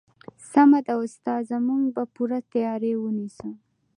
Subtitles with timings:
[0.51, 3.49] سمه ده استاده موږ به پوره تیاری ونیسو